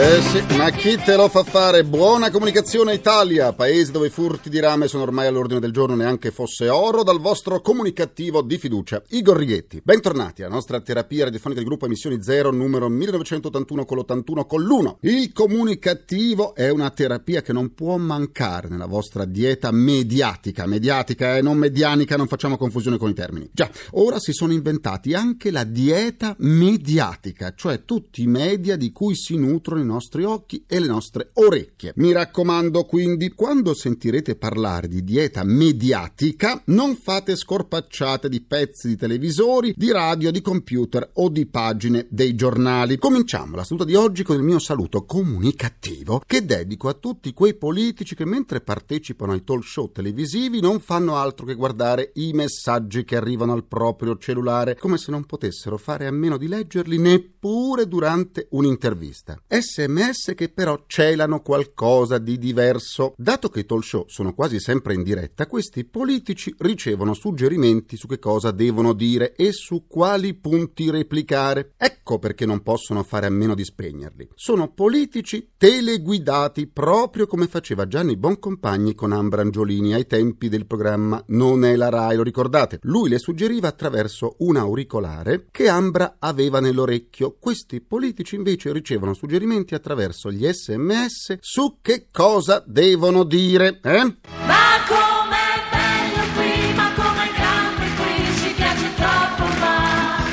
Eh 0.00 0.22
sì, 0.22 0.56
ma 0.56 0.70
chi 0.70 0.96
te 0.96 1.16
lo 1.16 1.28
fa 1.28 1.42
fare? 1.42 1.82
Buona 1.82 2.30
comunicazione 2.30 2.94
Italia, 2.94 3.52
paese 3.52 3.90
dove 3.90 4.06
i 4.06 4.10
furti 4.10 4.48
di 4.48 4.60
rame 4.60 4.86
sono 4.86 5.02
ormai 5.02 5.26
all'ordine 5.26 5.58
del 5.58 5.72
giorno 5.72 5.96
neanche 5.96 6.30
fosse 6.30 6.68
oro, 6.68 7.02
dal 7.02 7.18
vostro 7.18 7.60
comunicativo 7.60 8.40
di 8.42 8.58
fiducia, 8.58 9.02
Igor 9.08 9.36
Righetti. 9.36 9.80
Bentornati 9.82 10.44
alla 10.44 10.54
nostra 10.54 10.80
terapia 10.80 11.24
radiofonica 11.24 11.58
del 11.58 11.68
gruppo 11.68 11.86
Emissioni 11.86 12.22
Zero, 12.22 12.52
numero 12.52 12.88
1981 12.88 13.84
con 13.84 13.98
l'81 13.98 14.46
con 14.46 14.62
l'1. 14.62 14.96
Il 15.00 15.32
comunicativo 15.32 16.54
è 16.54 16.68
una 16.70 16.90
terapia 16.90 17.42
che 17.42 17.52
non 17.52 17.74
può 17.74 17.96
mancare 17.96 18.68
nella 18.68 18.86
vostra 18.86 19.24
dieta 19.24 19.72
mediatica, 19.72 20.64
mediatica 20.66 21.36
e 21.36 21.42
non 21.42 21.56
medianica, 21.56 22.16
non 22.16 22.28
facciamo 22.28 22.56
confusione 22.56 22.98
con 22.98 23.10
i 23.10 23.14
termini. 23.14 23.50
Già, 23.52 23.68
ora 23.94 24.20
si 24.20 24.32
sono 24.32 24.52
inventati 24.52 25.14
anche 25.14 25.50
la 25.50 25.64
dieta 25.64 26.36
mediatica, 26.38 27.52
cioè 27.56 27.84
tutti 27.84 28.22
i 28.22 28.28
media 28.28 28.76
di 28.76 28.92
cui 28.92 29.16
si 29.16 29.36
nutrono 29.36 29.86
nostri 29.88 30.24
occhi 30.24 30.64
e 30.66 30.78
le 30.78 30.86
nostre 30.86 31.30
orecchie. 31.34 31.92
Mi 31.96 32.12
raccomando 32.12 32.84
quindi, 32.84 33.30
quando 33.30 33.74
sentirete 33.74 34.36
parlare 34.36 34.86
di 34.88 35.02
dieta 35.02 35.42
mediatica, 35.42 36.62
non 36.66 36.96
fate 36.96 37.34
scorpacciate 37.34 38.28
di 38.28 38.40
pezzi 38.40 38.88
di 38.88 38.96
televisori, 38.96 39.74
di 39.76 39.90
radio, 39.90 40.30
di 40.30 40.40
computer 40.40 41.10
o 41.14 41.28
di 41.28 41.46
pagine 41.46 42.06
dei 42.10 42.34
giornali. 42.34 42.98
Cominciamo 42.98 43.56
la 43.56 43.64
seduta 43.64 43.84
di 43.84 43.94
oggi 43.94 44.22
con 44.22 44.36
il 44.36 44.42
mio 44.42 44.58
saluto 44.58 45.04
comunicativo 45.04 46.22
che 46.26 46.44
dedico 46.44 46.88
a 46.88 46.94
tutti 46.94 47.32
quei 47.32 47.54
politici 47.54 48.14
che 48.14 48.24
mentre 48.24 48.60
partecipano 48.60 49.32
ai 49.32 49.44
talk 49.44 49.64
show 49.64 49.90
televisivi 49.90 50.60
non 50.60 50.80
fanno 50.80 51.16
altro 51.16 51.46
che 51.46 51.54
guardare 51.54 52.12
i 52.14 52.32
messaggi 52.32 53.04
che 53.04 53.16
arrivano 53.16 53.52
al 53.52 53.64
proprio 53.64 54.16
cellulare, 54.16 54.76
come 54.76 54.98
se 54.98 55.10
non 55.10 55.24
potessero 55.24 55.76
fare 55.76 56.06
a 56.06 56.10
meno 56.10 56.36
di 56.36 56.48
leggerli 56.48 56.98
neppure 56.98 57.86
durante 57.86 58.46
un'intervista. 58.50 59.40
Esse 59.46 59.77
sms 59.78 60.32
che 60.34 60.48
però 60.48 60.82
celano 60.86 61.40
qualcosa 61.40 62.18
di 62.18 62.36
diverso. 62.38 63.14
Dato 63.16 63.48
che 63.48 63.60
i 63.60 63.64
talk 63.64 63.84
show 63.84 64.04
sono 64.08 64.34
quasi 64.34 64.58
sempre 64.58 64.94
in 64.94 65.04
diretta, 65.04 65.46
questi 65.46 65.84
politici 65.84 66.52
ricevono 66.58 67.14
suggerimenti 67.14 67.96
su 67.96 68.08
che 68.08 68.18
cosa 68.18 68.50
devono 68.50 68.92
dire 68.92 69.34
e 69.34 69.52
su 69.52 69.86
quali 69.86 70.34
punti 70.34 70.90
replicare. 70.90 71.74
Ecco 71.76 72.18
perché 72.18 72.44
non 72.44 72.62
possono 72.62 73.04
fare 73.04 73.26
a 73.26 73.30
meno 73.30 73.54
di 73.54 73.64
spegnerli. 73.64 74.30
Sono 74.34 74.72
politici 74.72 75.50
teleguidati 75.56 76.66
proprio 76.66 77.26
come 77.26 77.46
faceva 77.46 77.86
Gianni 77.86 78.16
Boncompagni 78.16 78.94
con 78.94 79.12
Ambra 79.12 79.42
Angiolini 79.42 79.94
ai 79.94 80.06
tempi 80.06 80.48
del 80.48 80.66
programma 80.66 81.22
Non 81.28 81.64
è 81.64 81.76
la 81.76 81.88
Rai, 81.88 82.16
lo 82.16 82.22
ricordate? 82.22 82.78
Lui 82.82 83.08
le 83.08 83.18
suggeriva 83.18 83.68
attraverso 83.68 84.36
un 84.38 84.56
auricolare 84.56 85.46
che 85.50 85.68
Ambra 85.68 86.16
aveva 86.18 86.60
nell'orecchio. 86.60 87.36
Questi 87.38 87.80
politici 87.80 88.34
invece 88.34 88.72
ricevono 88.72 89.14
suggerimenti 89.14 89.67
suggerimenti 89.68 89.74
attraverso 89.74 90.30
gli 90.30 90.50
sms 90.50 91.38
su 91.40 91.78
che 91.82 92.06
cosa 92.10 92.62
devono 92.66 93.24
dire. 93.24 93.80
Eh? 93.82 94.02
Ma 94.46 94.78
com'è 94.86 95.60
bello 95.70 96.22
qui, 96.34 96.74
ma 96.74 96.92
com'è 96.94 97.32
grande 97.34 97.86
qui, 97.96 98.34
ci 98.40 98.54
piace 98.54 98.94
troppo 98.94 99.44
ma 99.60 100.24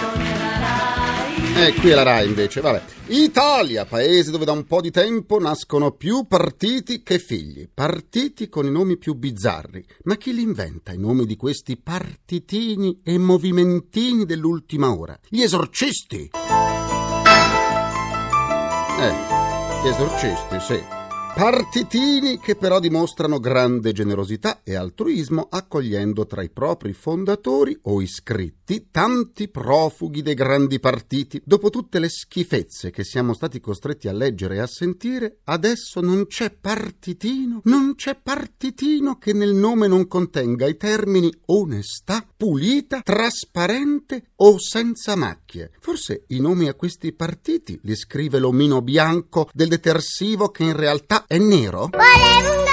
non 0.00 0.20
è 0.20 0.38
la 0.38 0.58
Rai. 0.58 1.66
Eh, 1.66 1.74
qui 1.74 1.90
è 1.90 1.94
la 1.94 2.02
Rai 2.02 2.26
invece, 2.26 2.60
vabbè. 2.60 2.82
Italia, 3.08 3.84
paese 3.84 4.32
dove 4.32 4.44
da 4.44 4.52
un 4.52 4.64
po' 4.64 4.80
di 4.80 4.90
tempo 4.90 5.38
nascono 5.38 5.92
più 5.92 6.26
partiti 6.26 7.02
che 7.02 7.18
figli. 7.18 7.68
Partiti 7.72 8.48
con 8.48 8.66
i 8.66 8.70
nomi 8.70 8.96
più 8.96 9.14
bizzarri. 9.14 9.84
Ma 10.04 10.16
chi 10.16 10.34
li 10.34 10.42
inventa 10.42 10.92
i 10.92 10.98
nomi 10.98 11.24
di 11.24 11.36
questi 11.36 11.76
partitini 11.76 13.00
e 13.04 13.16
movimentini 13.18 14.24
dell'ultima 14.24 14.92
ora? 14.92 15.18
Gli 15.28 15.42
esorcisti! 15.42 16.30
Eh, 18.98 19.82
gli 19.82 19.88
esorcisti, 19.88 20.58
sì. 20.60 20.95
Partitini 21.36 22.38
che 22.38 22.56
però 22.56 22.80
dimostrano 22.80 23.38
grande 23.38 23.92
generosità 23.92 24.60
e 24.64 24.74
altruismo 24.74 25.48
accogliendo 25.50 26.26
tra 26.26 26.42
i 26.42 26.48
propri 26.48 26.94
fondatori 26.94 27.78
o 27.82 28.00
iscritti 28.00 28.88
tanti 28.90 29.46
profughi 29.48 30.22
dei 30.22 30.32
grandi 30.32 30.80
partiti. 30.80 31.38
Dopo 31.44 31.68
tutte 31.68 31.98
le 31.98 32.08
schifezze 32.08 32.90
che 32.90 33.04
siamo 33.04 33.34
stati 33.34 33.60
costretti 33.60 34.08
a 34.08 34.14
leggere 34.14 34.54
e 34.54 34.60
a 34.60 34.66
sentire, 34.66 35.40
adesso 35.44 36.00
non 36.00 36.26
c'è 36.26 36.50
partitino, 36.52 37.60
non 37.64 37.96
c'è 37.96 38.16
partitino 38.16 39.18
che 39.18 39.34
nel 39.34 39.52
nome 39.52 39.88
non 39.88 40.08
contenga 40.08 40.66
i 40.66 40.78
termini 40.78 41.30
onestà, 41.48 42.26
pulita, 42.34 43.02
trasparente 43.02 44.30
o 44.36 44.58
senza 44.58 45.14
macchie. 45.16 45.70
Forse 45.80 46.24
i 46.28 46.40
nomi 46.40 46.66
a 46.66 46.74
questi 46.74 47.12
partiti 47.12 47.78
li 47.82 47.94
scrive 47.94 48.38
l'omino 48.38 48.80
bianco 48.80 49.50
del 49.52 49.68
detersivo 49.68 50.48
che 50.48 50.64
in 50.64 50.74
realtà 50.74 51.24
è 51.26 51.38
nero? 51.38 51.88
Volevo 51.90 52.60
un 52.60 52.65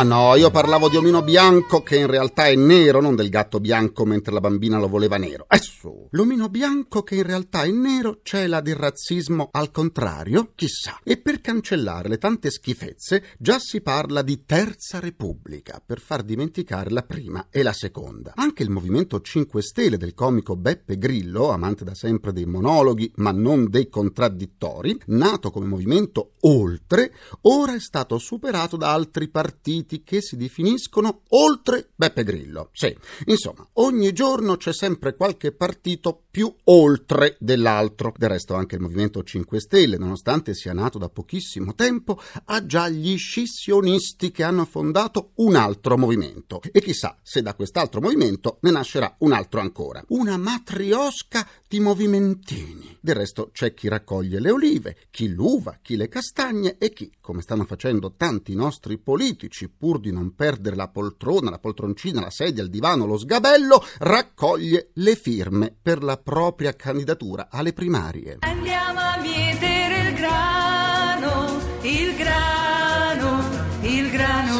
Ma 0.00 0.06
no, 0.06 0.34
io 0.34 0.50
parlavo 0.50 0.88
di 0.88 0.96
omino 0.96 1.22
bianco 1.22 1.82
che 1.82 1.98
in 1.98 2.06
realtà 2.06 2.46
è 2.46 2.54
nero, 2.54 3.02
non 3.02 3.14
del 3.14 3.28
gatto 3.28 3.60
bianco 3.60 4.06
mentre 4.06 4.32
la 4.32 4.40
bambina 4.40 4.78
lo 4.78 4.88
voleva 4.88 5.18
nero. 5.18 5.44
Esso, 5.46 6.06
l'omino 6.12 6.48
bianco 6.48 7.02
che 7.02 7.16
in 7.16 7.22
realtà 7.22 7.64
è 7.64 7.70
nero 7.70 8.20
cela 8.22 8.62
del 8.62 8.76
razzismo 8.76 9.50
al 9.52 9.70
contrario? 9.70 10.52
Chissà. 10.54 10.98
E 11.04 11.18
per 11.18 11.42
cancellare 11.42 12.08
le 12.08 12.16
tante 12.16 12.50
schifezze 12.50 13.22
già 13.36 13.58
si 13.58 13.82
parla 13.82 14.22
di 14.22 14.46
Terza 14.46 15.00
Repubblica 15.00 15.82
per 15.84 16.00
far 16.00 16.22
dimenticare 16.22 16.88
la 16.88 17.02
prima 17.02 17.48
e 17.50 17.62
la 17.62 17.74
seconda. 17.74 18.32
Anche 18.36 18.62
il 18.62 18.70
movimento 18.70 19.20
5 19.20 19.60
Stelle 19.60 19.98
del 19.98 20.14
comico 20.14 20.56
Beppe 20.56 20.96
Grillo, 20.96 21.50
amante 21.50 21.84
da 21.84 21.94
sempre 21.94 22.32
dei 22.32 22.46
monologhi 22.46 23.12
ma 23.16 23.32
non 23.32 23.68
dei 23.68 23.90
contraddittori, 23.90 24.98
nato 25.08 25.50
come 25.50 25.66
movimento 25.66 26.36
oltre, 26.40 27.12
ora 27.42 27.74
è 27.74 27.80
stato 27.80 28.16
superato 28.16 28.78
da 28.78 28.94
altri 28.94 29.28
partiti 29.28 29.88
che 29.98 30.22
si 30.22 30.36
definiscono 30.36 31.22
oltre 31.28 31.90
Beppe 31.94 32.24
Grillo. 32.24 32.70
Sì, 32.72 32.96
insomma, 33.26 33.66
ogni 33.74 34.12
giorno 34.12 34.56
c'è 34.56 34.72
sempre 34.72 35.14
qualche 35.14 35.52
partito 35.52 36.22
più 36.30 36.52
oltre 36.64 37.36
dell'altro. 37.40 38.14
Del 38.16 38.28
resto 38.28 38.54
anche 38.54 38.76
il 38.76 38.80
Movimento 38.80 39.22
5 39.22 39.60
Stelle, 39.60 39.98
nonostante 39.98 40.54
sia 40.54 40.72
nato 40.72 40.98
da 40.98 41.08
pochissimo 41.08 41.74
tempo, 41.74 42.20
ha 42.44 42.64
già 42.64 42.88
gli 42.88 43.16
scissionisti 43.18 44.30
che 44.30 44.44
hanno 44.44 44.64
fondato 44.64 45.32
un 45.36 45.56
altro 45.56 45.98
movimento. 45.98 46.60
E 46.72 46.80
chissà 46.80 47.18
se 47.22 47.42
da 47.42 47.54
quest'altro 47.54 48.00
movimento 48.00 48.58
ne 48.60 48.70
nascerà 48.70 49.14
un 49.18 49.32
altro 49.32 49.60
ancora. 49.60 50.04
Una 50.08 50.36
matriosca 50.36 51.46
di 51.68 51.80
movimentini. 51.80 52.96
Del 53.00 53.16
resto 53.16 53.50
c'è 53.52 53.74
chi 53.74 53.88
raccoglie 53.88 54.40
le 54.40 54.50
olive, 54.50 54.96
chi 55.10 55.28
l'uva, 55.28 55.78
chi 55.82 55.96
le 55.96 56.08
castagne 56.08 56.76
e 56.78 56.92
chi, 56.92 57.10
come 57.20 57.42
stanno 57.42 57.64
facendo 57.64 58.14
tanti 58.16 58.54
nostri 58.54 58.98
politici, 58.98 59.68
pur 59.80 59.98
di 59.98 60.12
non 60.12 60.34
perdere 60.34 60.76
la 60.76 60.88
poltrona, 60.88 61.48
la 61.48 61.58
poltroncina, 61.58 62.20
la 62.20 62.28
sedia, 62.28 62.62
il 62.62 62.68
divano, 62.68 63.06
lo 63.06 63.16
sgabello, 63.16 63.82
raccoglie 64.00 64.90
le 64.96 65.16
firme 65.16 65.74
per 65.80 66.02
la 66.02 66.18
propria 66.18 66.76
candidatura 66.76 67.48
alle 67.50 67.72
primarie. 67.72 68.36
Andiamo 68.40 69.00
a 69.00 69.18
mietere 69.18 69.49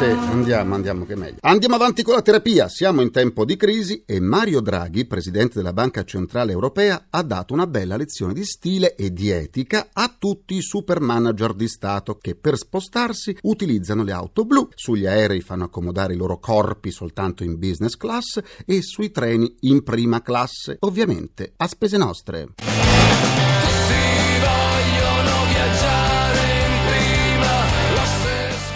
Sì, 0.01 0.07
andiamo, 0.07 0.73
andiamo 0.73 1.05
che 1.05 1.15
meglio. 1.15 1.37
Andiamo 1.41 1.75
avanti 1.75 2.01
con 2.01 2.15
la 2.15 2.23
terapia. 2.23 2.67
Siamo 2.67 3.01
in 3.01 3.11
tempo 3.11 3.45
di 3.45 3.55
crisi 3.55 4.01
e 4.03 4.19
Mario 4.19 4.59
Draghi, 4.59 5.05
presidente 5.05 5.59
della 5.59 5.73
Banca 5.73 6.03
Centrale 6.03 6.51
Europea, 6.53 7.05
ha 7.11 7.21
dato 7.21 7.53
una 7.53 7.67
bella 7.67 7.97
lezione 7.97 8.33
di 8.33 8.43
stile 8.43 8.95
e 8.95 9.13
di 9.13 9.29
etica 9.29 9.89
a 9.93 10.11
tutti 10.17 10.55
i 10.55 10.63
super 10.63 11.01
manager 11.01 11.53
di 11.53 11.67
Stato 11.67 12.17
che 12.19 12.33
per 12.33 12.57
spostarsi 12.57 13.37
utilizzano 13.43 14.01
le 14.01 14.11
auto 14.11 14.43
blu, 14.43 14.69
sugli 14.73 15.05
aerei 15.05 15.41
fanno 15.41 15.65
accomodare 15.65 16.15
i 16.15 16.17
loro 16.17 16.39
corpi 16.39 16.89
soltanto 16.89 17.43
in 17.43 17.59
business 17.59 17.95
class 17.95 18.41
e 18.65 18.81
sui 18.81 19.11
treni 19.11 19.55
in 19.59 19.83
prima 19.83 20.23
classe, 20.23 20.77
ovviamente 20.79 21.53
a 21.57 21.67
spese 21.67 21.97
nostre. 21.97 22.53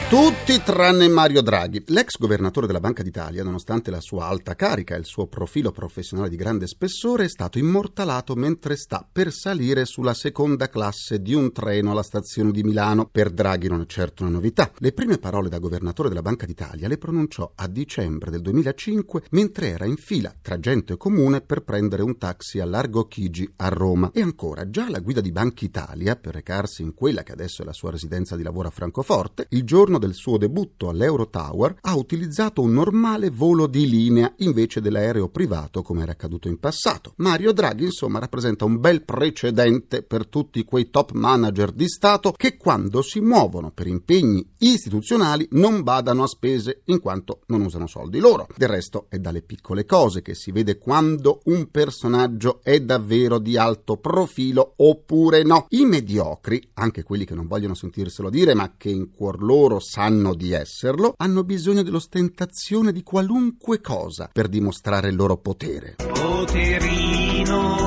Tutti 0.08 0.35
tutti 0.46 0.62
tranne 0.62 1.08
Mario 1.08 1.42
Draghi. 1.42 1.86
L'ex 1.88 2.20
governatore 2.20 2.68
della 2.68 2.80
Banca 2.80 3.02
d'Italia, 3.02 3.44
nonostante 3.44 3.90
la 3.90 4.00
sua 4.00 4.28
alta 4.28 4.54
carica 4.54 4.94
e 4.94 5.00
il 5.00 5.06
suo 5.06 5.26
profilo 5.26 5.72
professionale 5.72 6.30
di 6.30 6.36
grande 6.36 6.68
spessore, 6.68 7.24
è 7.24 7.30
stato 7.30 7.58
immortalato 7.58 8.36
mentre 8.36 8.76
sta 8.76 9.08
per 9.12 9.32
salire 9.32 9.86
sulla 9.86 10.14
seconda 10.14 10.70
classe 10.70 11.20
di 11.20 11.34
un 11.34 11.52
treno 11.52 11.90
alla 11.90 12.04
stazione 12.04 12.52
di 12.52 12.62
Milano. 12.62 13.10
Per 13.12 13.32
Draghi 13.32 13.68
non 13.68 13.82
è 13.82 13.86
certo 13.88 14.22
una 14.22 14.34
novità. 14.34 14.72
Le 14.78 14.92
prime 14.92 15.18
parole 15.18 15.50
da 15.50 15.58
governatore 15.58 16.10
della 16.10 16.22
Banca 16.22 16.46
d'Italia 16.46 16.88
le 16.88 17.00
pronunciò 17.00 17.52
a 17.56 17.68
dicembre 17.68 18.30
del 18.30 18.42
2005 18.42 19.24
mentre 19.32 19.70
era 19.70 19.86
in 19.86 19.98
fila 19.98 20.32
tra 20.40 20.60
gente 20.60 20.96
comune 20.96 21.42
per 21.42 21.64
prendere 21.64 22.04
un 22.04 22.20
taxi 22.20 22.60
a 22.60 22.66
Largo 22.66 23.08
Chigi 23.08 23.52
a 23.56 23.70
Roma. 23.70 24.12
E 24.14 24.22
ancora, 24.22 24.70
già 24.70 24.86
alla 24.86 25.00
guida 25.00 25.22
di 25.22 25.32
Banca 25.32 25.66
Italia, 25.66 26.16
per 26.16 26.36
recarsi 26.36 26.84
in 26.84 26.94
quella 26.94 27.24
che 27.24 27.32
adesso 27.32 27.64
è 27.64 27.66
la 27.66 27.74
sua 27.74 27.90
residenza 27.90 28.36
di 28.36 28.44
lavoro 28.44 28.68
a 28.68 28.72
Francoforte, 28.72 29.48
il 29.50 29.64
giorno 29.64 29.98
del 29.98 30.14
suo 30.14 30.34
debutto 30.38 30.90
all'Eurotower 30.90 31.78
ha 31.82 31.96
utilizzato 31.96 32.62
un 32.62 32.74
normale 32.74 33.30
volo 33.30 33.68
di 33.68 33.90
linea 33.90 34.34
invece 34.38 34.82
dell'aereo 34.82 35.30
privato 35.30 35.82
come 35.82 36.04
era 36.04 36.12
accaduto 36.12 36.48
in 36.48 36.60
passato. 36.60 37.14
Mario 37.18 37.52
Draghi 37.52 37.86
insomma 37.86 38.20
rappresenta 38.20 38.66
un 38.66 38.80
bel 38.80 39.04
precedente 39.04 40.04
per 40.04 40.28
tutti 40.28 40.64
quei 40.64 40.90
top 40.90 41.12
manager 41.12 41.72
di 41.72 41.88
Stato 41.88 42.32
che 42.32 42.58
quando 42.58 43.02
si 43.02 43.20
muovono 43.20 43.72
per 43.72 43.88
impegni 43.88 44.48
istituzionali 44.60 45.48
non 45.52 45.84
badano 45.84 46.24
a 46.24 46.28
spese 46.28 46.82
in 46.86 47.00
quanto 47.00 47.42
non 47.48 47.62
usano 47.62 47.88
soldi 47.88 48.20
loro. 48.20 48.48
Del 48.56 48.70
resto 48.70 49.06
è 49.10 49.18
dalle 49.20 49.42
piccole 49.42 49.86
cose 49.86 50.22
che 50.22 50.36
si 50.36 50.52
vede 50.52 50.78
quando 50.78 51.42
un 51.46 51.70
personaggio 51.70 52.60
è 52.64 52.80
davvero 52.80 53.40
di 53.40 53.58
alto 53.58 53.98
profilo 53.98 54.74
oppure 54.78 55.44
no. 55.44 55.68
I 55.70 55.86
mediocri, 55.86 56.72
anche 56.76 57.04
quelli 57.04 57.26
che 57.26 57.36
non 57.36 57.48
vogliono 57.48 57.74
sentirselo 57.74 58.30
dire 58.30 58.54
ma 58.54 58.74
che 58.78 58.90
in 58.90 59.12
cuor 59.12 59.42
loro 59.42 59.80
sanno 59.80 60.25
di 60.34 60.54
esserlo, 60.54 61.14
hanno 61.18 61.44
bisogno 61.44 61.84
dell'ostentazione 61.84 62.92
di 62.92 63.04
qualunque 63.04 63.82
cosa 63.82 64.30
per 64.32 64.48
dimostrare 64.48 65.10
il 65.10 65.16
loro 65.16 65.38
potere. 65.38 65.96
Poterino, 65.98 67.78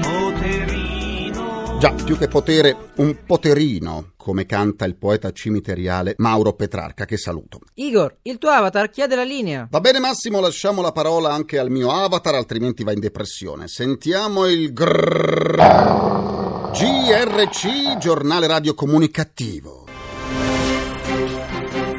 poterino. 0.00 1.78
Già, 1.82 1.92
più 1.92 2.16
che 2.16 2.28
potere, 2.28 2.92
un 2.98 3.24
poterino, 3.26 4.12
come 4.16 4.46
canta 4.46 4.84
il 4.84 4.94
poeta 4.94 5.32
cimiteriale 5.32 6.14
Mauro 6.18 6.52
Petrarca, 6.52 7.04
che 7.04 7.16
saluto. 7.16 7.58
Igor, 7.74 8.18
il 8.22 8.38
tuo 8.38 8.50
avatar 8.50 8.88
chiede 8.88 9.16
la 9.16 9.24
linea. 9.24 9.66
Va 9.68 9.80
bene 9.80 9.98
Massimo, 9.98 10.38
lasciamo 10.38 10.80
la 10.80 10.92
parola 10.92 11.32
anche 11.32 11.58
al 11.58 11.70
mio 11.70 11.90
avatar, 11.90 12.36
altrimenti 12.36 12.84
va 12.84 12.92
in 12.92 13.00
depressione. 13.00 13.66
Sentiamo 13.66 14.46
il 14.46 14.72
grrrr. 14.72 15.90
GRC, 16.70 17.98
giornale 17.98 18.46
radio 18.46 18.74
comunicativo. 18.74 19.81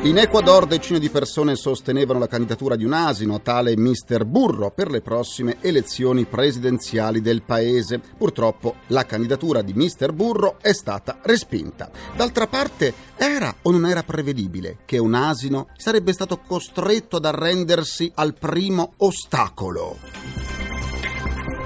In 0.03 0.17
Ecuador 0.17 0.67
decine 0.67 0.99
di 0.99 1.09
persone 1.09 1.55
sostenevano 1.55 2.19
la 2.19 2.27
candidatura 2.27 2.75
di 2.75 2.83
un 2.83 2.91
asino, 2.91 3.39
tale 3.39 3.77
Mr. 3.77 4.25
Burro, 4.25 4.69
per 4.69 4.91
le 4.91 4.99
prossime 4.99 5.59
elezioni 5.61 6.25
presidenziali 6.25 7.21
del 7.21 7.41
paese. 7.41 8.01
Purtroppo 8.17 8.75
la 8.87 9.05
candidatura 9.05 9.61
di 9.61 9.71
Mr. 9.73 10.11
Burro 10.11 10.57
è 10.59 10.73
stata 10.73 11.19
respinta. 11.21 11.89
D'altra 12.17 12.47
parte, 12.47 12.93
era 13.15 13.55
o 13.61 13.71
non 13.71 13.85
era 13.85 14.03
prevedibile 14.03 14.79
che 14.83 14.97
un 14.97 15.13
asino 15.13 15.69
sarebbe 15.77 16.11
stato 16.11 16.41
costretto 16.45 17.15
ad 17.15 17.23
arrendersi 17.23 18.11
al 18.13 18.33
primo 18.33 18.95
ostacolo? 18.97 20.42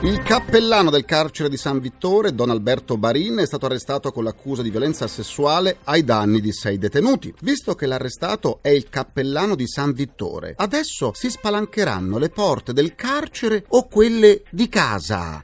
Il 0.04 0.22
cappellano 0.22 0.92
del 0.92 1.06
carcere 1.06 1.50
di 1.50 1.58
San 1.58 1.80
Vittore, 1.80 2.36
Don 2.36 2.52
Alberto 2.52 2.98
Barin, 2.98 3.38
è 3.38 3.48
stato 3.48 3.66
arrestato 3.66 4.12
con 4.12 4.24
l'accusa 4.24 4.62
di 4.62 4.70
violenza 4.70 5.08
sessuale 5.08 5.78
ai 5.86 6.04
danni 6.04 6.40
di 6.40 6.54
sei 6.54 6.78
detenuti. 6.78 7.34
Visto 7.42 7.74
che 7.74 7.88
l'arrestato 7.88 8.60
è 8.62 8.70
il 8.70 8.90
cappellano 8.90 9.56
di 9.56 9.68
San 9.68 9.94
Vittore, 9.94 10.54
adesso 10.56 11.14
si 11.16 11.32
spalancheranno 11.32 12.20
le 12.20 12.30
porte 12.30 12.74
del 12.74 12.94
carcere 12.94 13.66
o 13.70 13.88
quelle 13.88 14.44
di 14.52 14.70
casa? 14.70 15.42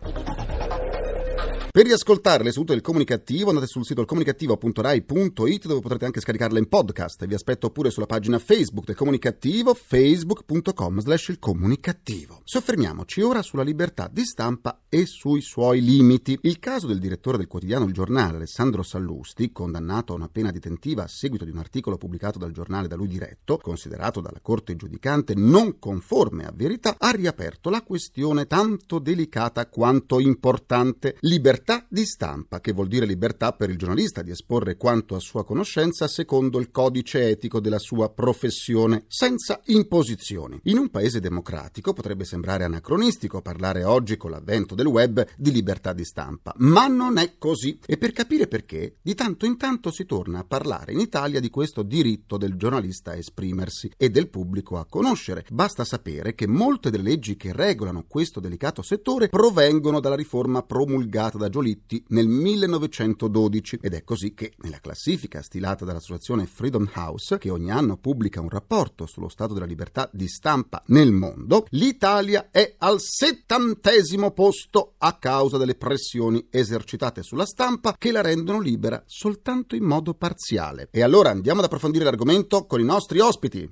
Per 1.75 1.83
riascoltare 1.83 2.43
le 2.43 2.51
sedute 2.51 2.73
del 2.73 2.83
comunicativo 2.83 3.49
andate 3.49 3.65
sul 3.65 3.83
sito 3.83 4.05
comunicativo.rai.it 4.05 5.65
dove 5.65 5.81
potrete 5.81 6.05
anche 6.05 6.19
scaricarle 6.19 6.59
in 6.59 6.69
podcast. 6.69 7.25
Vi 7.25 7.33
aspetto 7.33 7.71
pure 7.71 7.89
sulla 7.89 8.05
pagina 8.05 8.37
Facebook 8.37 8.85
del 8.85 8.95
comunicativo 8.95 9.73
facebook.com 9.73 10.99
slash 10.99 11.29
il 11.29 11.39
comunicativo. 11.39 12.41
Soffermiamoci 12.43 13.21
ora 13.21 13.41
sulla 13.41 13.63
libertà 13.63 14.07
di 14.07 14.23
stampa 14.23 14.81
e 14.87 15.07
sui 15.07 15.41
suoi 15.41 15.81
limiti. 15.83 16.37
Il 16.43 16.59
caso 16.59 16.85
del 16.85 16.99
direttore 16.99 17.37
del 17.37 17.47
quotidiano 17.47 17.85
Il 17.85 17.93
Giornale, 17.93 18.35
Alessandro 18.35 18.83
Sallusti, 18.83 19.51
condannato 19.51 20.13
a 20.13 20.17
una 20.17 20.29
pena 20.29 20.51
detentiva 20.51 21.01
a 21.01 21.07
seguito 21.07 21.43
di 21.43 21.49
un 21.49 21.57
articolo 21.57 21.97
pubblicato 21.97 22.37
dal 22.37 22.51
giornale 22.51 22.87
da 22.87 22.95
lui 22.95 23.07
diretto, 23.07 23.57
considerato 23.57 24.21
dalla 24.21 24.41
Corte 24.43 24.75
giudicante 24.75 25.33
non 25.35 25.79
conforme 25.79 26.45
a 26.45 26.53
verità, 26.53 26.97
ha 26.99 27.09
riaperto 27.09 27.71
la 27.71 27.81
questione 27.81 28.45
tanto 28.45 28.99
delicata 28.99 29.65
quanto 29.65 30.19
importante. 30.19 31.17
Libertà 31.21 31.61
di 31.88 32.06
stampa, 32.06 32.60
che 32.60 32.74
vuol 32.74 32.88
dire 32.88 33.06
libertà 33.06 33.54
per 33.54 33.69
il 33.69 33.77
giornalista 33.77 34.21
di 34.21 34.31
esporre 34.31 34.75
quanto 34.75 35.15
a 35.15 35.19
sua 35.19 35.45
conoscenza 35.45 36.07
secondo 36.07 36.60
il 36.60 36.71
codice 36.71 37.30
etico 37.30 37.62
della 37.62 37.80
sua 37.80 38.10
professione, 38.10 39.06
senza 39.07 39.62
imposizioni. 39.65 40.60
In 40.63 40.77
un 40.77 40.89
paese 40.89 41.21
democratico 41.21 41.94
potrebbe 41.94 42.25
sembrare 42.25 42.65
anacronistico 42.65 43.42
parlare 43.42 43.83
oggi 43.83 44.18
con 44.18 44.31
l'avvento 44.31 44.75
del 44.75 44.88
web 44.88 45.25
di 45.38 45.51
libertà 45.51 45.94
di 45.94 46.04
stampa, 46.04 46.54
ma 46.57 46.88
non 46.88 47.18
è 47.18 47.38
così. 47.38 47.80
E 47.86 47.98
per 47.98 48.12
capire 48.12 48.48
perché, 48.48 48.98
di 49.01 49.15
tanto 49.15 49.45
in 49.45 49.56
tanto 49.56 49.92
si 49.92 50.06
torna 50.06 50.39
a 50.39 50.44
parlare 50.44 50.92
in 50.92 51.00
Italia 51.00 51.39
di 51.39 51.50
questo 51.50 51.83
diritto 51.83 52.38
del 52.38 52.56
giornalista 52.56 53.12
a 53.12 53.15
esprimersi 53.15 53.92
e 53.95 54.10
del 54.10 54.30
pubblico 54.30 54.77
a 54.77 54.86
conoscere. 54.86 55.45
Basta 55.50 55.86
sapere 55.86 56.36
che 56.36 56.48
molte 56.48 56.89
delle 56.89 57.04
leggi 57.04 57.38
che 57.38 57.54
regolano 57.54 58.06
questo 58.07 58.39
delicato 58.39 58.81
settore 58.81 59.30
provengono 59.30 60.00
dalla 60.00 60.15
riforma 60.15 60.63
promulgata 60.63 61.38
da 61.38 61.50
Giolitti 61.53 62.03
nel 62.07 62.25
1912 62.25 63.77
ed 63.79 63.94
è 63.94 64.03
così 64.03 64.33
che 64.33 64.53
nella 64.63 64.79
classifica 64.79 65.44
stilata 65.44 65.85
dall'associazione 65.85 66.47
Freedom 66.47 66.89
House, 66.95 67.38
che 67.38 67.51
ogni 67.51 67.69
anno 67.69 67.97
pubblica 67.97 68.41
un 68.41 68.50
rapporto 68.50 69.05
sullo 69.05 69.29
stato 69.29 69.53
della 69.53 69.67
libertà 69.67 70.09
di 70.11 70.27
stampa 70.27 70.81
nel 70.88 71.11
mondo, 71.11 71.67
l'Italia 71.69 72.47
è 72.50 72.73
al 72.79 73.00
settantesimo 73.00 74.31
posto 74.31 74.95
a 74.97 75.15
causa 75.19 75.59
delle 75.59 75.75
pressioni 75.75 76.47
esercitate 76.50 77.21
sulla 77.21 77.45
stampa 77.45 77.94
che 78.00 78.11
la 78.11 78.21
rendono 78.21 78.59
libera 78.59 79.03
soltanto 79.05 79.75
in 79.75 79.83
modo 79.83 80.15
parziale. 80.15 80.88
E 80.89 81.03
allora 81.03 81.29
andiamo 81.29 81.59
ad 81.59 81.65
approfondire 81.65 82.03
l'argomento 82.03 82.65
con 82.65 82.79
i 82.79 82.83
nostri 82.83 83.19
ospiti. 83.19 83.69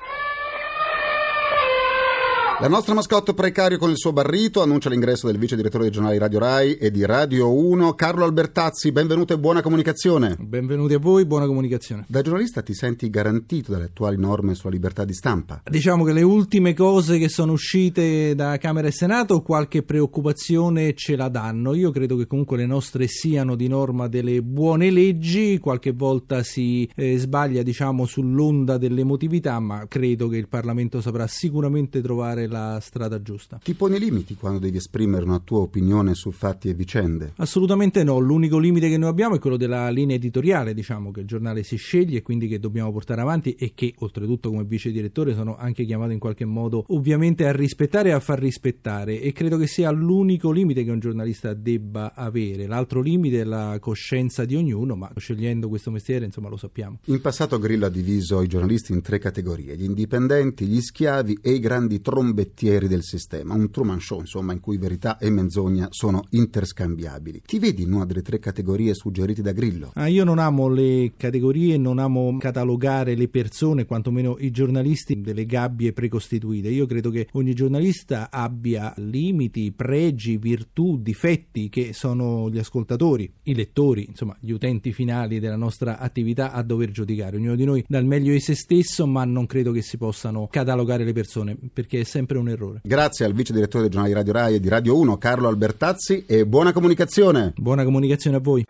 La 2.61 2.67
nostra 2.67 2.93
mascotte 2.93 3.33
precario 3.33 3.79
con 3.79 3.89
il 3.89 3.97
suo 3.97 4.13
barrito 4.13 4.61
annuncia 4.61 4.87
l'ingresso 4.87 5.25
del 5.25 5.39
vice 5.39 5.55
direttore 5.55 5.85
dei 5.85 5.91
giornali 5.91 6.19
Radio 6.19 6.37
Rai 6.37 6.75
e 6.75 6.91
di 6.91 7.03
Radio 7.07 7.51
1, 7.51 7.95
Carlo 7.95 8.23
Albertazzi. 8.23 8.91
Benvenuto 8.91 9.33
e 9.33 9.39
buona 9.39 9.63
comunicazione. 9.63 10.35
Benvenuti 10.39 10.93
a 10.93 10.99
voi, 10.99 11.25
buona 11.25 11.47
comunicazione. 11.47 12.05
Da 12.07 12.21
giornalista 12.21 12.61
ti 12.61 12.75
senti 12.75 13.09
garantito 13.09 13.71
dalle 13.71 13.85
attuali 13.85 14.15
norme 14.15 14.53
sulla 14.53 14.73
libertà 14.73 15.05
di 15.05 15.13
stampa? 15.15 15.63
Diciamo 15.67 16.03
che 16.03 16.13
le 16.13 16.21
ultime 16.21 16.75
cose 16.75 17.17
che 17.17 17.29
sono 17.29 17.53
uscite 17.53 18.35
da 18.35 18.55
Camera 18.59 18.87
e 18.87 18.91
Senato 18.91 19.41
qualche 19.41 19.81
preoccupazione 19.81 20.93
ce 20.93 21.15
la 21.15 21.29
danno. 21.29 21.73
Io 21.73 21.89
credo 21.89 22.15
che 22.15 22.27
comunque 22.27 22.57
le 22.57 22.67
nostre 22.67 23.07
siano 23.07 23.55
di 23.55 23.67
norma 23.67 24.07
delle 24.07 24.43
buone 24.43 24.91
leggi, 24.91 25.57
qualche 25.57 25.93
volta 25.93 26.43
si 26.43 26.87
eh, 26.95 27.17
sbaglia 27.17 27.63
diciamo 27.63 28.05
sull'onda 28.05 28.77
dell'emotività, 28.77 29.59
ma 29.59 29.87
credo 29.87 30.27
che 30.27 30.37
il 30.37 30.47
Parlamento 30.47 31.01
saprà 31.01 31.25
sicuramente 31.25 32.01
trovare 32.01 32.49
la 32.51 32.79
strada 32.81 33.21
giusta. 33.21 33.59
Ti 33.63 33.73
poni 33.73 33.99
limiti 33.99 34.35
quando 34.35 34.59
devi 34.59 34.77
esprimere 34.77 35.23
una 35.23 35.39
tua 35.39 35.59
opinione 35.59 36.13
su 36.13 36.31
fatti 36.31 36.69
e 36.69 36.73
vicende? 36.73 37.33
Assolutamente 37.37 38.03
no, 38.03 38.19
l'unico 38.19 38.57
limite 38.57 38.89
che 38.89 38.97
noi 38.97 39.09
abbiamo 39.09 39.35
è 39.35 39.39
quello 39.39 39.57
della 39.57 39.89
linea 39.89 40.15
editoriale, 40.15 40.73
diciamo 40.73 41.11
che 41.11 41.21
il 41.21 41.25
giornale 41.25 41.63
si 41.63 41.77
sceglie 41.77 42.17
e 42.17 42.21
quindi 42.21 42.47
che 42.47 42.59
dobbiamo 42.59 42.91
portare 42.91 43.21
avanti 43.21 43.53
e 43.53 43.71
che 43.73 43.93
oltretutto 43.99 44.49
come 44.49 44.63
vice 44.65 44.91
direttore 44.91 45.33
sono 45.33 45.55
anche 45.57 45.85
chiamato 45.85 46.11
in 46.11 46.19
qualche 46.19 46.45
modo 46.45 46.83
ovviamente 46.89 47.47
a 47.47 47.51
rispettare 47.51 48.09
e 48.09 48.11
a 48.11 48.19
far 48.19 48.39
rispettare 48.39 49.21
e 49.21 49.31
credo 49.31 49.57
che 49.57 49.67
sia 49.67 49.89
l'unico 49.91 50.51
limite 50.51 50.83
che 50.83 50.91
un 50.91 50.99
giornalista 50.99 51.53
debba 51.53 52.13
avere. 52.13 52.67
L'altro 52.67 53.01
limite 53.01 53.41
è 53.41 53.43
la 53.43 53.77
coscienza 53.79 54.45
di 54.45 54.55
ognuno, 54.55 54.95
ma 54.95 55.11
scegliendo 55.15 55.69
questo 55.69 55.91
mestiere 55.91 56.25
insomma 56.25 56.49
lo 56.49 56.57
sappiamo. 56.57 56.99
In 57.05 57.21
passato 57.21 57.57
Grillo 57.59 57.85
ha 57.85 57.89
diviso 57.89 58.41
i 58.41 58.47
giornalisti 58.47 58.91
in 58.91 59.01
tre 59.01 59.19
categorie, 59.19 59.75
gli 59.75 59.83
indipendenti, 59.83 60.65
gli 60.65 60.81
schiavi 60.81 61.39
e 61.41 61.51
i 61.51 61.59
grandi 61.59 62.01
trombetti 62.01 62.40
ciavettieri 62.41 62.87
del 62.87 63.03
sistema, 63.03 63.53
un 63.53 63.69
Truman 63.69 63.99
Show, 63.99 64.19
insomma, 64.19 64.53
in 64.53 64.59
cui 64.59 64.77
verità 64.77 65.17
e 65.17 65.29
menzogna 65.29 65.87
sono 65.91 66.23
interscambiabili. 66.29 67.41
Ti 67.45 67.59
vedi 67.59 67.83
in 67.83 67.93
una 67.93 68.05
delle 68.05 68.21
tre 68.21 68.39
categorie 68.39 68.93
suggerite 68.93 69.41
da 69.41 69.51
Grillo? 69.51 69.91
Ah, 69.95 70.07
io 70.07 70.23
non 70.23 70.39
amo 70.39 70.67
le 70.67 71.13
categorie, 71.17 71.77
non 71.77 71.99
amo 71.99 72.35
catalogare 72.39 73.15
le 73.15 73.27
persone, 73.27 73.85
quantomeno 73.85 74.37
i 74.39 74.51
giornalisti, 74.51 75.21
delle 75.21 75.45
gabbie 75.45 75.93
precostituite. 75.93 76.69
Io 76.69 76.85
credo 76.85 77.09
che 77.09 77.27
ogni 77.33 77.53
giornalista 77.53 78.29
abbia 78.31 78.93
limiti, 78.97 79.71
pregi, 79.71 80.37
virtù, 80.37 80.99
difetti 80.99 81.69
che 81.69 81.93
sono 81.93 82.49
gli 82.49 82.57
ascoltatori, 82.57 83.31
i 83.43 83.53
lettori, 83.53 84.05
insomma, 84.07 84.35
gli 84.39 84.51
utenti 84.51 84.93
finali 84.93 85.39
della 85.39 85.55
nostra 85.55 85.99
attività 85.99 86.51
a 86.51 86.63
dover 86.63 86.91
giudicare. 86.91 87.37
Ognuno 87.37 87.55
di 87.55 87.65
noi 87.65 87.83
dà 87.87 87.99
il 87.99 88.05
meglio 88.05 88.31
di 88.31 88.39
se 88.39 88.55
stesso, 88.55 89.05
ma 89.05 89.25
non 89.25 89.45
credo 89.45 89.71
che 89.71 89.81
si 89.81 89.97
possano 89.97 90.47
catalogare 90.49 91.03
le 91.03 91.13
persone, 91.13 91.57
perché 91.71 91.99
è 91.99 92.03
sempre 92.03 92.30
un 92.39 92.49
errore. 92.49 92.81
Grazie 92.83 93.25
al 93.25 93.33
vice 93.33 93.53
direttore 93.53 93.83
del 93.83 93.91
giornale 93.91 94.13
di 94.13 94.19
Radio 94.19 94.33
Rai 94.33 94.55
e 94.55 94.59
di 94.59 94.69
Radio 94.69 94.97
1, 94.97 95.17
Carlo 95.17 95.47
Albertazzi, 95.47 96.25
e 96.27 96.45
buona 96.45 96.71
comunicazione. 96.71 97.53
Buona 97.55 97.83
comunicazione 97.83 98.37
a 98.37 98.39
voi. 98.39 98.65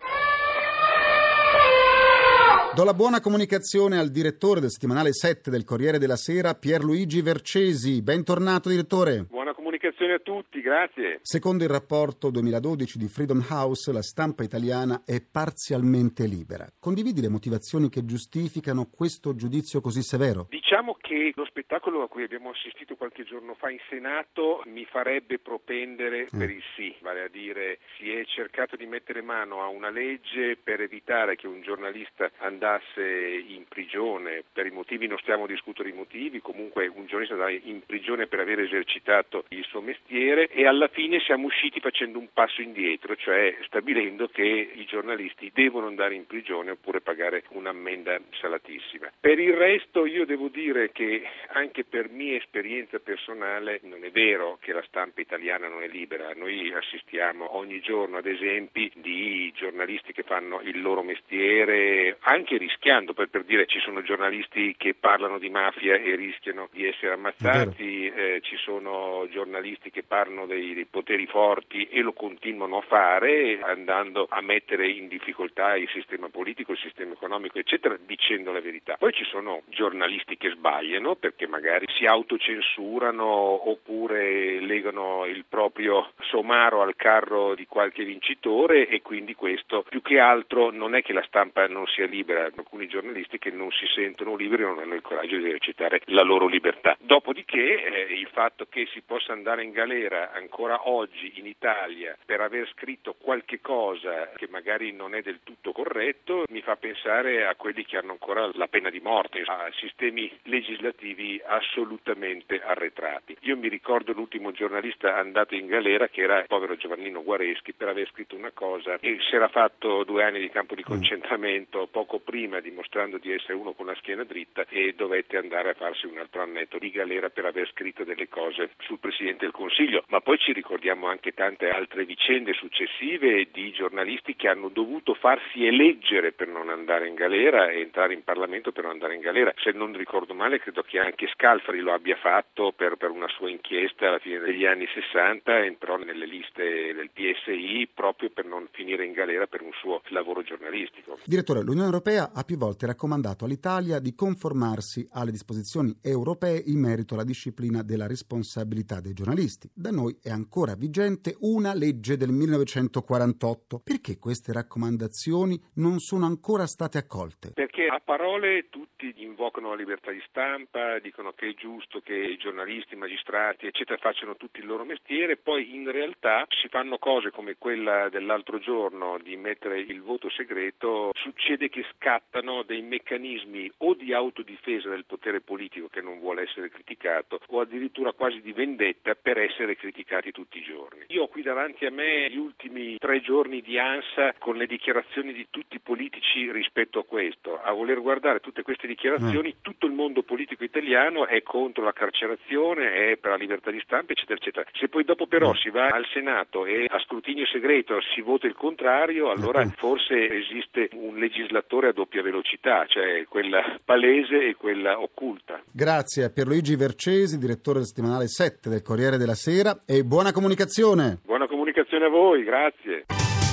Do 2.74 2.84
la 2.84 2.94
buona 2.94 3.20
comunicazione 3.20 3.98
al 3.98 4.08
direttore 4.08 4.60
del 4.60 4.70
settimanale 4.70 5.12
7 5.12 5.50
del 5.50 5.62
Corriere 5.62 5.98
della 5.98 6.16
Sera, 6.16 6.54
Pierluigi 6.54 7.20
Vercesi. 7.20 8.00
Bentornato, 8.00 8.70
direttore. 8.70 9.26
Buona 9.28 9.52
comunicazione 9.52 10.14
a 10.14 10.18
tutti, 10.18 10.62
grazie. 10.62 11.18
Secondo 11.20 11.64
il 11.64 11.68
rapporto 11.68 12.30
2012 12.30 12.96
di 12.96 13.08
Freedom 13.08 13.44
House, 13.50 13.92
la 13.92 14.00
stampa 14.00 14.42
italiana 14.42 15.02
è 15.04 15.20
parzialmente 15.20 16.26
libera. 16.26 16.66
Condividi 16.78 17.20
le 17.20 17.28
motivazioni 17.28 17.90
che 17.90 18.06
giustificano 18.06 18.88
questo 18.90 19.34
giudizio 19.34 19.82
così 19.82 20.02
severo? 20.02 20.46
Diciamo 20.72 20.96
che 20.98 21.32
lo 21.34 21.44
spettacolo 21.44 22.00
a 22.00 22.08
cui 22.08 22.22
abbiamo 22.22 22.48
assistito 22.48 22.96
qualche 22.96 23.24
giorno 23.24 23.52
fa 23.52 23.68
in 23.68 23.78
Senato 23.90 24.62
mi 24.68 24.86
farebbe 24.86 25.38
propendere 25.38 26.28
per 26.34 26.48
il 26.48 26.62
sì, 26.74 26.94
vale 27.00 27.24
a 27.24 27.28
dire 27.28 27.78
si 27.98 28.10
è 28.10 28.24
cercato 28.24 28.74
di 28.74 28.86
mettere 28.86 29.20
mano 29.20 29.60
a 29.60 29.66
una 29.66 29.90
legge 29.90 30.56
per 30.56 30.80
evitare 30.80 31.36
che 31.36 31.46
un 31.46 31.60
giornalista 31.60 32.30
andasse 32.38 33.02
in 33.02 33.66
prigione, 33.68 34.44
per 34.50 34.64
i 34.64 34.70
motivi 34.70 35.06
non 35.06 35.18
stiamo 35.18 35.44
a 35.44 35.46
discutere 35.46 35.90
i 35.90 35.92
motivi, 35.92 36.40
comunque 36.40 36.86
un 36.86 37.04
giornalista 37.04 37.34
andava 37.34 37.50
in 37.50 37.82
prigione 37.84 38.26
per 38.26 38.40
aver 38.40 38.60
esercitato 38.60 39.44
il 39.48 39.64
suo 39.64 39.82
mestiere 39.82 40.48
e 40.48 40.66
alla 40.66 40.88
fine 40.88 41.20
siamo 41.20 41.48
usciti 41.48 41.80
facendo 41.80 42.18
un 42.18 42.28
passo 42.32 42.62
indietro, 42.62 43.14
cioè 43.16 43.58
stabilendo 43.66 44.28
che 44.28 44.70
i 44.72 44.86
giornalisti 44.86 45.50
devono 45.52 45.88
andare 45.88 46.14
in 46.14 46.24
prigione 46.24 46.70
oppure 46.70 47.02
pagare 47.02 47.44
un'ammenda 47.50 48.18
salatissima. 48.40 49.12
Per 49.20 49.38
il 49.38 49.52
resto 49.52 50.06
io 50.06 50.24
devo 50.24 50.48
dire 50.48 50.60
che 50.92 51.22
anche 51.54 51.84
per 51.84 52.08
mia 52.08 52.36
esperienza 52.36 53.00
personale 53.00 53.80
non 53.82 54.04
è 54.04 54.10
vero 54.12 54.58
che 54.60 54.72
la 54.72 54.82
stampa 54.86 55.20
italiana 55.20 55.66
non 55.66 55.82
è 55.82 55.88
libera, 55.88 56.30
noi 56.36 56.72
assistiamo 56.72 57.56
ogni 57.56 57.80
giorno 57.80 58.18
ad 58.18 58.26
esempi 58.26 58.90
di 58.94 59.52
giornalisti 59.56 60.12
che 60.12 60.22
fanno 60.22 60.60
il 60.60 60.80
loro 60.80 61.02
mestiere 61.02 62.16
anche 62.20 62.58
rischiando, 62.58 63.12
per, 63.12 63.28
per 63.28 63.42
dire 63.42 63.66
ci 63.66 63.80
sono 63.80 64.02
giornalisti 64.02 64.76
che 64.78 64.94
parlano 64.94 65.38
di 65.38 65.50
mafia 65.50 65.96
e 65.96 66.14
rischiano 66.14 66.68
di 66.70 66.86
essere 66.86 67.12
ammazzati, 67.12 68.06
eh, 68.06 68.40
ci 68.42 68.56
sono 68.56 69.26
giornalisti 69.30 69.90
che 69.90 70.04
parlano 70.04 70.46
dei, 70.46 70.74
dei 70.74 70.86
poteri 70.86 71.26
forti 71.26 71.88
e 71.88 72.02
lo 72.02 72.12
continuano 72.12 72.78
a 72.78 72.82
fare 72.82 73.58
andando 73.62 74.26
a 74.30 74.40
mettere 74.40 74.88
in 74.88 75.08
difficoltà 75.08 75.76
il 75.76 75.88
sistema 75.92 76.28
politico, 76.28 76.70
il 76.70 76.78
sistema 76.78 77.14
economico 77.14 77.58
eccetera 77.58 77.98
dicendo 78.00 78.52
la 78.52 78.60
verità. 78.60 78.96
Poi 78.96 79.12
ci 79.12 79.24
sono 79.24 79.62
giornalisti 79.66 80.36
che 80.36 80.51
sbagliano 80.54 81.14
perché 81.16 81.46
magari 81.46 81.86
si 81.96 82.06
autocensurano 82.06 83.68
oppure 83.68 84.60
legano 84.60 85.24
il 85.26 85.44
proprio 85.48 86.12
somaro 86.20 86.82
al 86.82 86.96
carro 86.96 87.54
di 87.54 87.66
qualche 87.66 88.04
vincitore 88.04 88.88
e 88.88 89.02
quindi 89.02 89.34
questo 89.34 89.84
più 89.88 90.02
che 90.02 90.18
altro 90.18 90.70
non 90.70 90.94
è 90.94 91.02
che 91.02 91.12
la 91.12 91.24
stampa 91.26 91.66
non 91.66 91.86
sia 91.86 92.06
libera, 92.06 92.44
alcuni 92.44 92.86
giornalisti 92.86 93.38
che 93.38 93.50
non 93.50 93.70
si 93.70 93.86
sentono 93.94 94.36
liberi 94.36 94.62
non 94.62 94.78
hanno 94.78 94.94
il 94.94 95.02
coraggio 95.02 95.36
di 95.36 95.46
esercitare 95.46 96.00
la 96.06 96.22
loro 96.22 96.46
libertà. 96.46 96.96
Dopodiché 97.00 98.08
eh, 98.08 98.14
il 98.14 98.28
fatto 98.32 98.66
che 98.68 98.86
si 98.92 99.02
possa 99.02 99.32
andare 99.32 99.62
in 99.64 99.72
galera 99.72 100.32
ancora 100.32 100.88
oggi 100.88 101.32
in 101.36 101.46
Italia 101.46 102.16
per 102.24 102.40
aver 102.40 102.68
scritto 102.72 103.14
qualche 103.18 103.60
cosa 103.60 104.30
che 104.36 104.48
magari 104.48 104.92
non 104.92 105.14
è 105.14 105.22
del 105.22 105.40
tutto 105.42 105.72
corretto 105.72 106.44
mi 106.48 106.60
fa 106.62 106.76
pensare 106.76 107.46
a 107.46 107.54
quelli 107.54 107.84
che 107.84 107.96
hanno 107.96 108.12
ancora 108.12 108.50
la 108.54 108.68
pena 108.68 108.90
di 108.90 109.00
morte, 109.00 109.42
a 109.44 109.68
sistemi 109.74 110.30
legislativi 110.44 111.40
assolutamente 111.44 112.60
arretrati. 112.60 113.36
Io 113.40 113.56
mi 113.56 113.68
ricordo 113.68 114.12
l'ultimo 114.12 114.52
giornalista 114.52 115.16
andato 115.16 115.54
in 115.54 115.66
galera 115.66 116.08
che 116.08 116.22
era 116.22 116.40
il 116.40 116.46
povero 116.46 116.76
Giovannino 116.76 117.22
Guareschi 117.22 117.72
per 117.72 117.88
aver 117.88 118.08
scritto 118.08 118.36
una 118.36 118.50
cosa 118.52 118.98
e 119.00 119.18
si 119.20 119.34
era 119.34 119.48
fatto 119.48 120.04
due 120.04 120.24
anni 120.24 120.40
di 120.40 120.50
campo 120.50 120.74
di 120.74 120.82
concentramento 120.82 121.88
poco 121.90 122.18
prima 122.18 122.60
dimostrando 122.60 123.18
di 123.18 123.32
essere 123.32 123.54
uno 123.54 123.72
con 123.72 123.86
la 123.86 123.94
schiena 123.96 124.24
dritta 124.24 124.64
e 124.68 124.94
dovette 124.96 125.36
andare 125.36 125.70
a 125.70 125.74
farsi 125.74 126.06
un 126.06 126.18
altro 126.18 126.42
annetto 126.42 126.78
di 126.78 126.90
galera 126.90 127.30
per 127.30 127.44
aver 127.44 127.68
scritto 127.68 128.04
delle 128.04 128.28
cose 128.28 128.70
sul 128.80 128.98
Presidente 128.98 129.44
del 129.44 129.52
Consiglio, 129.52 130.04
ma 130.08 130.20
poi 130.20 130.38
ci 130.38 130.52
ricordiamo 130.52 131.06
anche 131.06 131.32
tante 131.32 131.70
altre 131.70 132.04
vicende 132.04 132.52
successive 132.52 133.48
di 133.52 133.72
giornalisti 133.72 134.34
che 134.34 134.48
hanno 134.48 134.68
dovuto 134.68 135.14
farsi 135.14 135.66
eleggere 135.66 136.32
per 136.32 136.48
non 136.48 136.68
andare 136.68 137.08
in 137.08 137.14
galera 137.14 137.70
e 137.70 137.80
entrare 137.80 138.14
in 138.14 138.24
Parlamento 138.24 138.72
per 138.72 138.84
non 138.84 138.92
andare 138.92 139.14
in 139.14 139.20
galera. 139.20 139.52
Se 139.56 139.70
non 139.72 139.92
ricordo 139.92 140.21
male 140.42 140.58
credo 140.58 140.82
che 140.82 140.98
anche 140.98 141.26
Scalfari 141.34 141.80
lo 141.80 141.92
abbia 141.92 142.16
fatto 142.16 142.72
per, 142.74 142.96
per 142.96 143.10
una 143.10 143.28
sua 143.28 143.50
inchiesta 143.50 144.08
alla 144.08 144.18
fine 144.18 144.38
degli 144.38 144.64
anni 144.64 144.86
60, 144.92 145.64
entrò 145.64 145.96
nelle 145.96 146.26
liste 146.26 146.92
del 146.94 147.10
PSI 147.12 147.88
proprio 147.92 148.30
per 148.30 148.44
non 148.44 148.68
finire 148.72 149.04
in 149.04 149.12
galera 149.12 149.46
per 149.46 149.62
un 149.62 149.72
suo 149.72 150.00
lavoro 150.08 150.42
giornalistico. 150.42 151.18
Direttore, 151.24 151.62
l'Unione 151.62 151.86
Europea 151.86 152.32
ha 152.34 152.42
più 152.42 152.56
volte 152.56 152.86
raccomandato 152.86 153.44
all'Italia 153.44 153.98
di 153.98 154.14
conformarsi 154.14 155.06
alle 155.12 155.30
disposizioni 155.30 155.96
europee 156.02 156.62
in 156.66 156.80
merito 156.80 157.14
alla 157.14 157.24
disciplina 157.24 157.82
della 157.82 158.06
responsabilità 158.06 159.00
dei 159.00 159.12
giornalisti. 159.12 159.70
Da 159.74 159.90
noi 159.90 160.18
è 160.22 160.30
ancora 160.30 160.74
vigente 160.74 161.36
una 161.40 161.74
legge 161.74 162.16
del 162.16 162.30
1948. 162.30 163.80
Perché 163.82 164.18
queste 164.18 164.52
raccomandazioni 164.52 165.60
non 165.74 165.98
sono 165.98 166.26
ancora 166.26 166.66
state 166.66 166.98
accolte? 166.98 167.52
Perché 167.52 167.81
a 167.92 168.00
parole 168.00 168.70
tutti 168.70 169.12
invocano 169.18 169.68
la 169.68 169.74
libertà 169.74 170.10
di 170.10 170.22
stampa, 170.26 170.98
dicono 170.98 171.32
che 171.32 171.48
è 171.48 171.54
giusto 171.54 172.00
che 172.00 172.14
i 172.14 172.38
giornalisti, 172.38 172.94
i 172.94 172.96
magistrati, 172.96 173.66
eccetera, 173.66 173.98
facciano 173.98 174.34
tutti 174.36 174.60
il 174.60 174.66
loro 174.66 174.84
mestiere, 174.84 175.36
poi 175.36 175.74
in 175.74 175.90
realtà 175.90 176.46
si 176.48 176.68
fanno 176.68 176.96
cose 176.96 177.30
come 177.30 177.56
quella 177.58 178.08
dell'altro 178.08 178.58
giorno 178.58 179.18
di 179.18 179.36
mettere 179.36 179.80
il 179.80 180.00
voto 180.00 180.30
segreto, 180.30 181.10
succede 181.12 181.68
che 181.68 181.84
scattano 181.94 182.62
dei 182.62 182.80
meccanismi 182.80 183.70
o 183.78 183.92
di 183.92 184.14
autodifesa 184.14 184.88
del 184.88 185.04
potere 185.04 185.42
politico 185.42 185.88
che 185.88 186.00
non 186.00 186.18
vuole 186.18 186.44
essere 186.44 186.70
criticato 186.70 187.40
o 187.48 187.60
addirittura 187.60 188.12
quasi 188.12 188.40
di 188.40 188.52
vendetta 188.52 189.14
per 189.14 189.36
essere 189.36 189.76
criticati 189.76 190.30
tutti 190.32 190.56
i 190.56 190.62
giorni. 190.62 191.04
Io 191.08 191.24
ho 191.24 191.28
qui 191.28 191.42
davanti 191.42 191.84
a 191.84 191.90
me 191.90 192.30
gli 192.30 192.38
ultimi 192.38 192.96
tre 192.96 193.20
giorni 193.20 193.60
di 193.60 193.78
ANSA 193.78 194.32
con 194.38 194.56
le 194.56 194.66
dichiarazioni 194.66 195.34
di 195.34 195.48
tutti 195.50 195.76
i 195.76 195.80
politici 195.80 196.50
rispetto 196.50 197.00
a 197.00 197.04
questo. 197.04 197.60
A 197.60 197.80
voler 197.82 198.00
guardare 198.00 198.38
tutte 198.38 198.62
queste 198.62 198.86
dichiarazioni, 198.86 199.56
tutto 199.60 199.86
il 199.86 199.92
mondo 199.92 200.22
politico 200.22 200.62
italiano 200.62 201.26
è 201.26 201.42
contro 201.42 201.82
la 201.82 201.92
carcerazione, 201.92 203.10
è 203.10 203.16
per 203.16 203.32
la 203.32 203.36
libertà 203.36 203.70
di 203.70 203.80
stampa, 203.84 204.12
eccetera, 204.12 204.38
eccetera. 204.38 204.64
Se 204.72 204.88
poi 204.88 205.04
dopo 205.04 205.26
però 205.26 205.52
si 205.54 205.68
va 205.68 205.88
al 205.88 206.06
Senato 206.12 206.64
e 206.64 206.86
a 206.88 206.98
scrutinio 207.00 207.44
segreto 207.46 207.98
si 208.14 208.20
vota 208.20 208.46
il 208.46 208.54
contrario, 208.54 209.30
allora 209.30 209.64
forse 209.76 210.30
esiste 210.30 210.90
un 210.92 211.16
legislatore 211.18 211.88
a 211.88 211.92
doppia 211.92 212.22
velocità, 212.22 212.86
cioè 212.86 213.24
quella 213.28 213.78
palese 213.84 214.46
e 214.46 214.54
quella 214.54 215.00
occulta. 215.00 215.60
Grazie 215.70 216.24
a 216.24 216.30
Pierluigi 216.30 216.76
Vercesi, 216.76 217.38
direttore 217.38 217.78
del 217.78 217.88
settimanale 217.88 218.28
7 218.28 218.68
del 218.68 218.82
Corriere 218.82 219.16
della 219.16 219.34
Sera 219.34 219.82
e 219.84 220.04
buona 220.04 220.30
comunicazione. 220.30 221.18
Buona 221.24 221.48
comunicazione 221.48 222.04
a 222.04 222.10
voi, 222.10 222.44
grazie. 222.44 223.06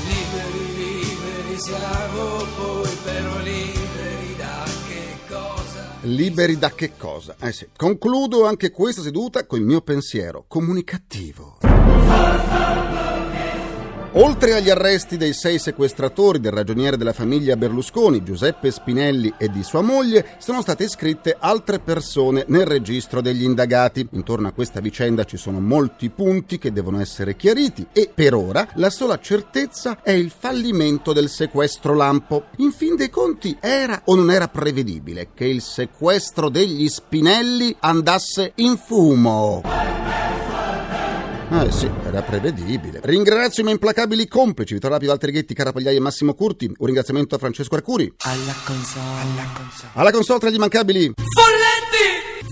Liberi, 0.06 0.62
liberi 0.76 1.58
siamo 1.58 2.46
poi 2.56 2.98
però 3.04 3.38
liberi? 3.42 4.19
Liberi 6.04 6.58
da 6.58 6.72
che 6.72 6.94
cosa? 6.96 7.36
Eh 7.42 7.52
sì. 7.52 7.68
Concludo 7.76 8.46
anche 8.46 8.72
questa 8.72 9.02
seduta 9.02 9.46
con 9.46 9.60
il 9.60 9.66
mio 9.66 9.82
pensiero 9.82 10.46
comunicativo. 10.48 11.58
Oltre 14.14 14.56
agli 14.56 14.72
arresti 14.72 15.18
dei 15.18 15.34
sei 15.34 15.60
sequestratori 15.60 16.40
del 16.40 16.52
ragioniere 16.52 16.98
della 16.98 17.14
famiglia 17.14 17.56
Berlusconi, 17.56 18.24
Giuseppe 18.24 18.72
Spinelli 18.72 19.32
e 19.38 19.50
di 19.50 19.62
sua 19.62 19.82
moglie, 19.82 20.26
sono 20.40 20.64
state 20.64 20.86
iscritte 20.86 21.38
altre 21.40 21.78
persone 21.78 22.44
nel 22.48 22.66
registro 22.66 23.22
degli 23.22 23.44
indagati. 23.44 24.08
Intorno 24.14 24.48
a 24.48 24.52
questa 24.52 24.80
vicenda 24.80 25.26
ci 25.26 25.38
sono 25.38 25.60
molti 25.60 26.10
punti 26.10 26.58
che 26.58 26.74
devono 26.74 27.00
essere 27.00 27.36
chiariti 27.36 27.86
e 27.94 28.10
per 28.12 28.34
ora 28.34 28.68
la 28.76 28.90
sola 28.90 29.20
certezza 29.20 30.02
è 30.02 30.12
il 30.12 30.32
fallimento 30.36 31.14
del 31.14 31.30
sequestro 31.30 31.94
lampo. 31.94 32.46
In 32.58 32.72
fin 32.72 32.96
dei 32.96 33.12
conti 33.12 33.56
era 33.62 34.02
o 34.06 34.16
non 34.16 34.32
era 34.32 34.48
prevedibile 34.48 35.30
che 35.36 35.46
il 35.46 35.62
sequestro 35.62 36.50
degli 36.50 36.90
Spinelli 36.90 37.76
andasse 37.80 38.54
in 38.56 38.76
fumo? 38.76 39.79
Eh 41.52 41.72
sì, 41.72 41.90
era 42.06 42.22
prevedibile. 42.22 43.00
Ringrazio 43.04 43.62
i 43.62 43.66
miei 43.66 43.76
implacabili 43.76 44.28
complici, 44.28 44.76
Vittorio 44.76 44.98
Rapido, 44.98 45.12
Walter 45.12 45.32
Ghetti, 45.32 45.56
Carapagliai 45.56 45.96
e 45.96 46.00
Massimo 46.00 46.36
Curti. 46.36 46.66
Un 46.78 46.86
ringraziamento 46.86 47.34
a 47.34 47.38
Francesco 47.40 47.74
Arcuri. 47.74 48.14
Alla 48.20 48.54
console, 48.64 49.04
alla 49.20 49.50
console. 49.56 49.92
Alla 49.94 50.12
console 50.12 50.40
tra 50.40 50.50
gli 50.52 50.56
immancabili 50.56 51.14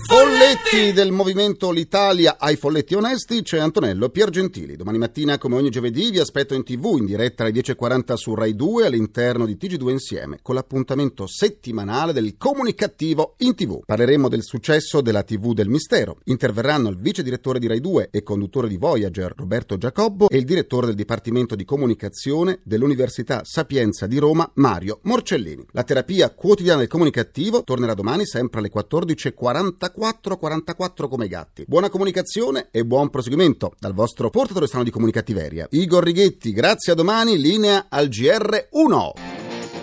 Folletti! 0.08 0.94
Del 0.94 1.12
movimento 1.12 1.70
L'Italia 1.70 2.36
ai 2.38 2.56
folletti 2.56 2.94
onesti 2.94 3.42
c'è 3.42 3.58
Antonello 3.58 4.08
Piergentili. 4.08 4.74
Domani 4.74 4.96
mattina, 4.96 5.36
come 5.36 5.56
ogni 5.56 5.68
giovedì, 5.68 6.10
vi 6.10 6.18
aspetto 6.18 6.54
in 6.54 6.64
tv 6.64 6.96
in 6.96 7.04
diretta 7.04 7.42
alle 7.42 7.52
10.40 7.52 8.14
su 8.14 8.34
Rai 8.34 8.56
2 8.56 8.86
all'interno 8.86 9.44
di 9.44 9.58
TG2 9.60 9.90
Insieme 9.90 10.38
con 10.40 10.54
l'appuntamento 10.54 11.26
settimanale 11.26 12.14
del 12.14 12.38
comunicativo 12.38 13.34
in 13.40 13.54
tv. 13.54 13.80
Parleremo 13.84 14.30
del 14.30 14.42
successo 14.42 15.02
della 15.02 15.24
tv 15.24 15.52
del 15.52 15.68
mistero. 15.68 16.16
Interverranno 16.24 16.88
il 16.88 16.96
vice 16.96 17.22
direttore 17.22 17.58
di 17.58 17.66
Rai 17.66 17.80
2 17.80 18.08
e 18.10 18.22
conduttore 18.22 18.68
di 18.68 18.78
Voyager 18.78 19.34
Roberto 19.36 19.76
Giacobbo 19.76 20.30
e 20.30 20.38
il 20.38 20.44
direttore 20.44 20.86
del 20.86 20.94
Dipartimento 20.94 21.54
di 21.54 21.66
Comunicazione 21.66 22.60
dell'Università 22.62 23.42
Sapienza 23.44 24.06
di 24.06 24.16
Roma 24.16 24.50
Mario 24.54 25.00
Morcellini. 25.02 25.66
La 25.72 25.84
terapia 25.84 26.30
quotidiana 26.30 26.78
del 26.78 26.88
comunicativo 26.88 27.62
tornerà 27.62 27.92
domani 27.92 28.24
sempre 28.24 28.60
alle 28.60 28.70
14.44 28.74 29.96
44 29.98 31.08
come 31.08 31.26
i 31.26 31.28
gatti. 31.28 31.64
Buona 31.66 31.90
comunicazione 31.90 32.68
e 32.70 32.84
buon 32.84 33.10
proseguimento 33.10 33.74
dal 33.78 33.92
vostro 33.92 34.30
portatore 34.30 34.66
strano 34.66 34.84
di 34.84 34.90
comunicattiveria. 34.90 35.66
Igor 35.70 36.04
Righetti, 36.04 36.52
grazie 36.52 36.92
a 36.92 36.94
domani, 36.94 37.38
linea 37.38 37.86
al 37.88 38.08
GR1. 38.08 39.10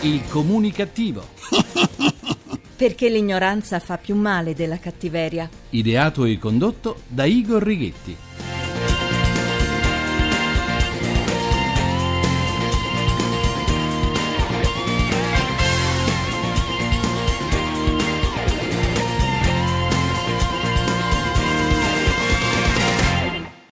Il 0.02 0.22
comunicativo. 0.30 1.24
Perché 2.76 3.10
l'ignoranza 3.10 3.80
fa 3.80 3.98
più 3.98 4.16
male 4.16 4.54
della 4.54 4.80
cattiveria. 4.80 5.50
Ideato 5.70 6.26
e 6.26 6.38
condotto 6.38 7.02
da 7.08 7.26
Igor 7.26 7.62
Righetti. 7.62 8.35